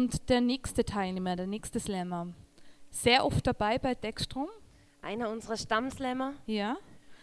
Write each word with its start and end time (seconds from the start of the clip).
Und 0.00 0.30
der 0.30 0.40
nächste 0.40 0.82
Teilnehmer, 0.82 1.36
der 1.36 1.46
nächste 1.46 1.78
Slammer, 1.78 2.28
sehr 2.90 3.22
oft 3.22 3.46
dabei 3.46 3.76
bei 3.78 3.94
Textstrom. 3.94 4.48
Einer 5.02 5.28
unserer 5.28 5.58
Stammslammer. 5.58 6.32
Ja. 6.46 6.78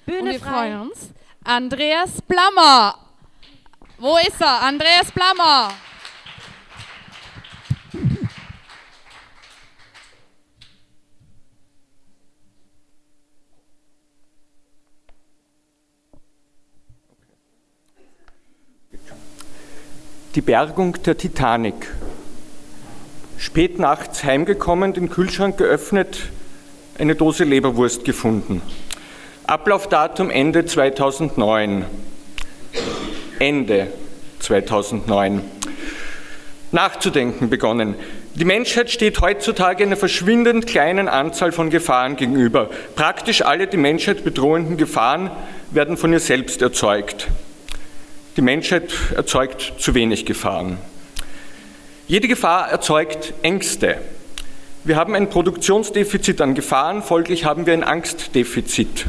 Bühne 0.05 0.19
Und 0.19 0.25
wir 0.27 0.39
frei. 0.39 0.51
freuen 0.51 0.81
uns. 0.81 1.11
Andreas 1.43 2.21
Blammer. 2.21 2.99
Wo 3.97 4.15
ist 4.17 4.39
er? 4.39 4.61
Andreas 4.61 5.11
Blammer. 5.11 5.71
Die 20.35 20.41
Bergung 20.41 20.93
der 21.01 21.17
Titanic. 21.17 21.87
Spät 23.37 23.77
nachts 23.77 24.23
heimgekommen, 24.23 24.93
den 24.93 25.09
Kühlschrank 25.09 25.57
geöffnet, 25.57 26.29
eine 26.97 27.15
Dose 27.15 27.43
Leberwurst 27.43 28.03
gefunden. 28.03 28.61
Ablaufdatum 29.45 30.31
Ende 30.31 30.65
2009. 30.65 31.85
Ende 33.39 33.87
2009. 34.39 35.41
Nachzudenken 36.71 37.49
begonnen. 37.49 37.95
Die 38.33 38.45
Menschheit 38.45 38.89
steht 38.89 39.21
heutzutage 39.21 39.83
einer 39.83 39.97
verschwindend 39.97 40.67
kleinen 40.67 41.07
Anzahl 41.07 41.51
von 41.51 41.69
Gefahren 41.69 42.15
gegenüber. 42.15 42.69
Praktisch 42.95 43.43
alle 43.43 43.67
die 43.67 43.77
Menschheit 43.77 44.23
bedrohenden 44.23 44.77
Gefahren 44.77 45.31
werden 45.71 45.95
von 45.95 46.11
ihr 46.11 46.19
selbst 46.19 46.61
erzeugt. 46.61 47.27
Die 48.35 48.41
Menschheit 48.41 48.91
erzeugt 49.15 49.73
zu 49.77 49.93
wenig 49.95 50.25
Gefahren. 50.25 50.77
Jede 52.09 52.29
Gefahr 52.29 52.69
erzeugt 52.69 53.33
Ängste. 53.41 53.97
Wir 54.85 54.95
haben 54.95 55.13
ein 55.13 55.29
Produktionsdefizit 55.29 56.39
an 56.39 56.55
Gefahren, 56.55 57.03
folglich 57.03 57.43
haben 57.43 57.65
wir 57.65 57.73
ein 57.73 57.83
Angstdefizit. 57.83 59.07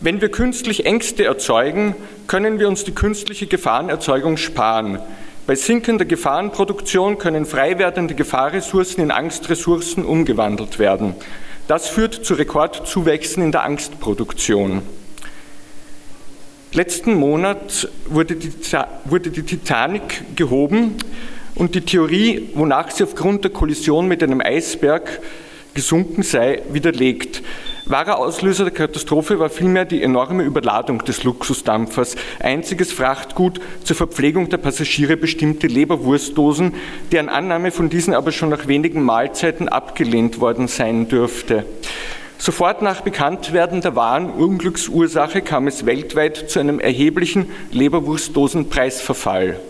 Wenn 0.00 0.22
wir 0.22 0.30
künstlich 0.30 0.86
Ängste 0.86 1.24
erzeugen, 1.24 1.94
können 2.28 2.58
wir 2.58 2.68
uns 2.68 2.84
die 2.84 2.92
künstliche 2.92 3.46
Gefahrenerzeugung 3.46 4.38
sparen. 4.38 5.00
Bei 5.46 5.54
sinkender 5.54 6.06
Gefahrenproduktion 6.06 7.18
können 7.18 7.44
frei 7.44 7.78
werdende 7.78 8.14
Gefahrressourcen 8.14 9.02
in 9.02 9.10
Angstressourcen 9.10 10.06
umgewandelt 10.06 10.78
werden. 10.78 11.16
Das 11.68 11.90
führt 11.90 12.24
zu 12.24 12.32
Rekordzuwächsen 12.32 13.42
in 13.42 13.52
der 13.52 13.64
Angstproduktion. 13.64 14.80
Letzten 16.72 17.12
Monat 17.12 17.90
wurde 18.06 18.36
die, 18.36 18.50
wurde 19.04 19.28
die 19.28 19.42
Titanic 19.42 20.36
gehoben 20.36 20.96
und 21.60 21.74
die 21.74 21.82
Theorie, 21.82 22.48
wonach 22.54 22.90
sie 22.90 23.04
aufgrund 23.04 23.44
der 23.44 23.50
Kollision 23.50 24.08
mit 24.08 24.22
einem 24.22 24.40
Eisberg 24.40 25.20
gesunken 25.74 26.22
sei, 26.22 26.62
widerlegt. 26.72 27.42
Wahrer 27.84 28.18
Auslöser 28.18 28.64
der 28.64 28.72
Katastrophe 28.72 29.38
war 29.38 29.50
vielmehr 29.50 29.84
die 29.84 30.02
enorme 30.02 30.42
Überladung 30.42 31.04
des 31.04 31.22
Luxusdampfers. 31.22 32.16
Einziges 32.38 32.92
Frachtgut 32.92 33.60
zur 33.84 33.94
Verpflegung 33.94 34.48
der 34.48 34.56
Passagiere 34.56 35.18
bestimmte 35.18 35.66
Leberwurstdosen, 35.66 36.72
deren 37.12 37.28
Annahme 37.28 37.72
von 37.72 37.90
diesen 37.90 38.14
aber 38.14 38.32
schon 38.32 38.48
nach 38.48 38.66
wenigen 38.66 39.02
Mahlzeiten 39.02 39.68
abgelehnt 39.68 40.40
worden 40.40 40.66
sein 40.66 41.08
dürfte. 41.08 41.66
Sofort 42.38 42.80
nach 42.80 43.02
Bekanntwerden 43.02 43.82
der 43.82 43.94
wahren 43.96 44.30
Unglücksursache 44.30 45.42
kam 45.42 45.66
es 45.66 45.84
weltweit 45.84 46.48
zu 46.48 46.58
einem 46.58 46.80
erheblichen 46.80 47.50
Leberwurstdosenpreisverfall. 47.70 49.60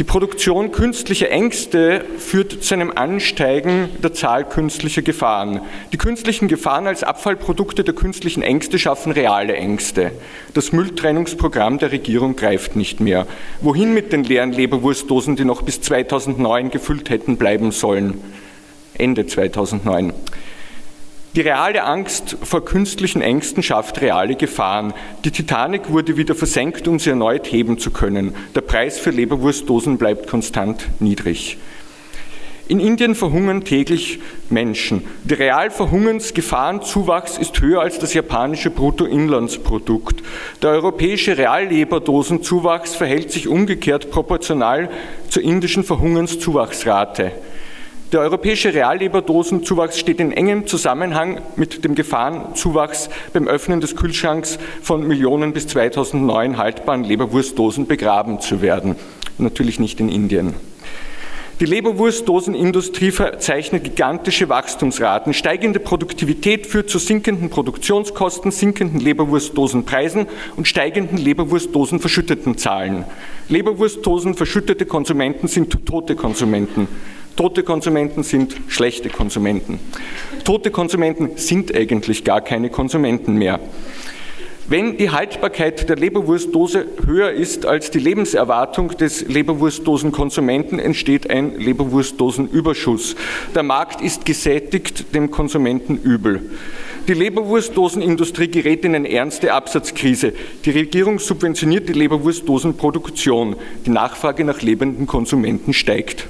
Die 0.00 0.04
Produktion 0.04 0.72
künstlicher 0.72 1.30
Ängste 1.30 2.06
führt 2.16 2.64
zu 2.64 2.72
einem 2.72 2.90
Ansteigen 2.90 3.90
der 4.02 4.14
Zahl 4.14 4.48
künstlicher 4.48 5.02
Gefahren. 5.02 5.60
Die 5.92 5.98
künstlichen 5.98 6.48
Gefahren 6.48 6.86
als 6.86 7.04
Abfallprodukte 7.04 7.84
der 7.84 7.92
künstlichen 7.92 8.42
Ängste 8.42 8.78
schaffen 8.78 9.12
reale 9.12 9.52
Ängste. 9.52 10.12
Das 10.54 10.72
Mülltrennungsprogramm 10.72 11.76
der 11.76 11.92
Regierung 11.92 12.34
greift 12.34 12.76
nicht 12.76 13.00
mehr. 13.00 13.26
Wohin 13.60 13.92
mit 13.92 14.10
den 14.10 14.24
leeren 14.24 14.52
Leberwurstdosen, 14.52 15.36
die 15.36 15.44
noch 15.44 15.60
bis 15.60 15.82
2009 15.82 16.70
gefüllt 16.70 17.10
hätten 17.10 17.36
bleiben 17.36 17.70
sollen? 17.70 18.22
Ende 18.94 19.26
2009. 19.26 20.14
Die 21.36 21.42
reale 21.42 21.84
Angst 21.84 22.38
vor 22.42 22.64
künstlichen 22.64 23.22
Ängsten 23.22 23.62
schafft 23.62 24.00
reale 24.00 24.34
Gefahren. 24.34 24.92
Die 25.24 25.30
Titanic 25.30 25.90
wurde 25.90 26.16
wieder 26.16 26.34
versenkt, 26.34 26.88
um 26.88 26.98
sie 26.98 27.10
erneut 27.10 27.52
heben 27.52 27.78
zu 27.78 27.92
können. 27.92 28.34
Der 28.56 28.62
Preis 28.62 28.98
für 28.98 29.10
Leberwurstdosen 29.10 29.96
bleibt 29.96 30.26
konstant 30.26 30.88
niedrig. 30.98 31.56
In 32.66 32.80
Indien 32.80 33.14
verhungern 33.14 33.62
täglich 33.62 34.18
Menschen. 34.48 35.04
Der 35.22 35.38
Realverhungensgefahrenzuwachs 35.38 37.38
ist 37.38 37.60
höher 37.60 37.80
als 37.80 38.00
das 38.00 38.12
japanische 38.12 38.70
Bruttoinlandsprodukt. 38.70 40.24
Der 40.62 40.70
europäische 40.70 41.38
Realleberdosenzuwachs 41.38 42.96
verhält 42.96 43.30
sich 43.30 43.46
umgekehrt 43.46 44.10
proportional 44.10 44.90
zur 45.28 45.44
indischen 45.44 45.84
Verhungenszuwachsrate. 45.84 47.30
Der 48.12 48.18
europäische 48.18 48.74
Realleberdosenzuwachs 48.74 49.96
steht 49.96 50.18
in 50.18 50.32
engem 50.32 50.66
Zusammenhang 50.66 51.42
mit 51.54 51.84
dem 51.84 51.94
Gefahrenzuwachs 51.94 53.08
beim 53.32 53.46
Öffnen 53.46 53.80
des 53.80 53.94
Kühlschranks 53.94 54.58
von 54.82 55.06
Millionen 55.06 55.52
bis 55.52 55.68
2009 55.68 56.56
haltbaren 56.56 57.04
Leberwurstdosen 57.04 57.86
begraben 57.86 58.40
zu 58.40 58.62
werden. 58.62 58.96
Natürlich 59.38 59.78
nicht 59.78 60.00
in 60.00 60.08
Indien. 60.08 60.54
Die 61.60 61.66
Leberwurstdosenindustrie 61.66 63.12
verzeichnet 63.12 63.84
gigantische 63.84 64.48
Wachstumsraten. 64.48 65.32
Steigende 65.32 65.78
Produktivität 65.78 66.66
führt 66.66 66.90
zu 66.90 66.98
sinkenden 66.98 67.48
Produktionskosten, 67.48 68.50
sinkenden 68.50 68.98
Leberwurstdosenpreisen 68.98 70.26
und 70.56 70.66
steigenden 70.66 71.18
Leberwurstdosenverschütteten 71.18 72.58
Zahlen. 72.58 73.04
Leberwurstdosen 73.50 74.34
verschüttete 74.34 74.86
Konsumenten 74.86 75.46
sind 75.46 75.86
tote 75.86 76.16
Konsumenten. 76.16 76.88
Tote 77.40 77.62
Konsumenten 77.62 78.22
sind 78.22 78.54
schlechte 78.68 79.08
Konsumenten. 79.08 79.80
Tote 80.44 80.70
Konsumenten 80.70 81.38
sind 81.38 81.74
eigentlich 81.74 82.22
gar 82.22 82.42
keine 82.42 82.68
Konsumenten 82.68 83.36
mehr. 83.36 83.60
Wenn 84.68 84.98
die 84.98 85.08
Haltbarkeit 85.08 85.88
der 85.88 85.96
Leberwurstdose 85.96 86.84
höher 87.06 87.30
ist 87.30 87.64
als 87.64 87.90
die 87.90 87.98
Lebenserwartung 87.98 88.90
des 88.90 89.26
Leberwurstdosenkonsumenten, 89.26 90.78
entsteht 90.78 91.30
ein 91.30 91.58
Leberwurstdosenüberschuss. 91.58 93.16
Der 93.54 93.62
Markt 93.62 94.02
ist 94.02 94.26
gesättigt, 94.26 95.14
dem 95.14 95.30
Konsumenten 95.30 95.96
übel. 95.96 96.42
Die 97.08 97.14
Leberwurstdosenindustrie 97.14 98.48
gerät 98.48 98.84
in 98.84 98.94
eine 98.94 99.10
ernste 99.10 99.54
Absatzkrise. 99.54 100.34
Die 100.66 100.72
Regierung 100.72 101.18
subventioniert 101.18 101.88
die 101.88 101.94
Leberwurstdosenproduktion. 101.94 103.56
Die 103.86 103.90
Nachfrage 103.90 104.44
nach 104.44 104.60
lebenden 104.60 105.06
Konsumenten 105.06 105.72
steigt. 105.72 106.28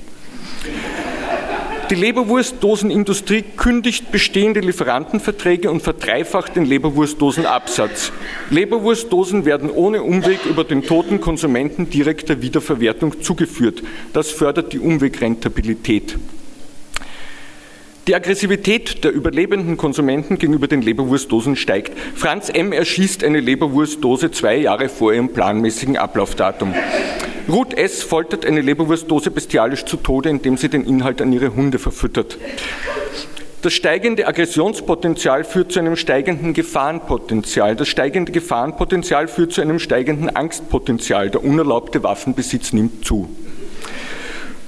Die 1.91 1.97
Leberwurstdosenindustrie 1.97 3.43
kündigt 3.57 4.13
bestehende 4.13 4.61
Lieferantenverträge 4.61 5.73
und 5.73 5.83
verdreifacht 5.83 6.55
den 6.55 6.65
Leberwurstdosenabsatz. 6.65 8.13
Leberwurstdosen 8.51 9.45
werden 9.45 9.71
ohne 9.71 10.05
Umweg 10.05 10.47
über 10.49 10.63
den 10.63 10.85
toten 10.85 11.21
Konsumenten 11.21 11.91
direkter 11.91 12.43
Wiederverwertung 12.43 13.21
zugeführt. 13.23 13.83
Das 14.13 14.31
fördert 14.31 14.73
die 14.73 14.79
Umwegrentabilität. 14.79 16.17
Die 18.07 18.15
Aggressivität 18.15 19.03
der 19.03 19.11
überlebenden 19.11 19.77
Konsumenten 19.77 20.39
gegenüber 20.39 20.69
den 20.69 20.83
Leberwurstdosen 20.83 21.57
steigt. 21.57 21.99
Franz 22.15 22.51
M. 22.51 22.71
erschießt 22.71 23.25
eine 23.25 23.41
Leberwurstdose 23.41 24.31
zwei 24.31 24.57
Jahre 24.57 24.89
vor 24.89 25.13
ihrem 25.13 25.33
planmäßigen 25.33 25.97
Ablaufdatum. 25.97 26.73
Ruth 27.49 27.75
S. 27.75 28.03
foltert 28.03 28.47
eine 28.47 28.61
Leberwurstdose 28.61 29.31
bestialisch 29.31 29.85
zu 29.85 29.97
Tode, 29.97 30.29
indem 30.29 30.57
sie 30.57 30.69
den 30.69 30.85
Inhalt 30.85 31.21
an 31.21 31.33
ihre 31.33 31.55
Hunde 31.55 31.79
verfüttert. 31.79 32.39
Das 33.63 33.75
steigende 33.75 34.27
Aggressionspotenzial 34.27 35.45
führt 35.45 35.73
zu 35.73 35.81
einem 35.81 35.97
steigenden 35.97 36.55
Gefahrenpotenzial. 36.55 37.77
Das 37.77 37.89
steigende 37.89 38.33
Gefahrenpotenzial 38.33 39.29
führt 39.29 39.53
zu 39.53 39.61
einem 39.61 39.79
steigenden 39.79 40.35
Angstpotenzial. 40.35 41.29
Der 41.29 41.45
unerlaubte 41.45 42.03
Waffenbesitz 42.03 42.73
nimmt 42.73 43.05
zu. 43.05 43.29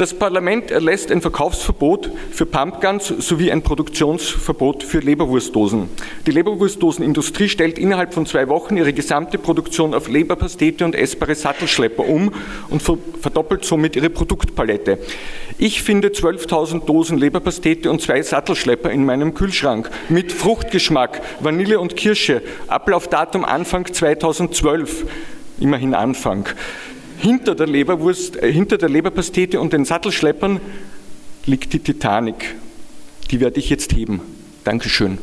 Das 0.03 0.15
Parlament 0.15 0.73
erlässt 0.73 1.13
ein 1.13 1.21
Verkaufsverbot 1.21 2.11
für 2.33 2.45
Pumpguns 2.45 3.07
sowie 3.07 3.53
ein 3.53 3.63
Produktionsverbot 3.63 4.83
für 4.83 4.99
Leberwurstdosen. 4.99 5.89
Die 6.27 6.33
Leberwurstdosenindustrie 6.33 7.49
stellt 7.49 7.79
innerhalb 7.79 8.13
von 8.13 8.27
zwei 8.27 8.49
Wochen 8.49 8.77
ihre 8.77 8.93
gesamte 8.93 9.39
Produktion 9.39 9.95
auf 9.95 10.09
Leberpastete 10.09 10.85
und 10.85 10.97
essbare 10.97 11.37
Sattelschlepper 11.37 12.05
um 12.05 12.33
und 12.69 12.83
verdoppelt 12.83 13.65
somit 13.65 13.95
ihre 13.95 14.11
Produktpalette. 14.11 14.99
Ich 15.57 15.85
finde 15.85 16.09
12.000 16.09 16.85
Dosen 16.85 17.17
Leberpastete 17.17 17.89
und 17.89 18.03
zwei 18.03 18.23
Sattelschlepper 18.23 18.91
in 18.91 19.05
meinem 19.05 19.35
Kühlschrank 19.35 19.89
mit 20.09 20.33
Fruchtgeschmack, 20.33 21.23
Vanille 21.39 21.79
und 21.79 21.97
Kirsche. 21.97 22.43
Ablaufdatum 22.67 23.45
Anfang 23.45 23.87
2012. 23.87 25.07
Immerhin 25.61 25.95
Anfang. 25.95 26.49
Hinter 27.23 27.55
der 27.55 27.69
Leberwurst, 27.69 28.37
äh, 28.37 28.53
hinter 28.53 28.79
der 28.79 28.89
Leberpastete 28.89 29.61
und 29.61 29.73
den 29.73 29.85
Sattelschleppern 29.85 30.61
liegt 31.47 31.73
die 31.73 31.79
Titanic. 31.79 32.57
Die 33.31 33.41
werde 33.41 33.61
ich 33.61 33.71
jetzt 33.71 33.95
heben. 33.95 34.21
Dankeschön. 34.65 35.19